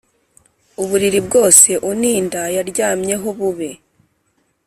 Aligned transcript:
Uburiri 0.81 1.19
bwose 1.27 1.69
uninda 1.91 2.41
yaryamyeho 2.55 3.27
bube 3.37 3.69